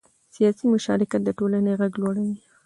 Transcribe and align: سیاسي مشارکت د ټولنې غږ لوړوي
سیاسي 0.35 0.65
مشارکت 0.73 1.21
د 1.25 1.29
ټولنې 1.37 1.71
غږ 1.79 1.93
لوړوي 2.01 2.35